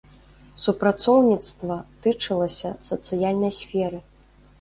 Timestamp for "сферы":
3.59-4.01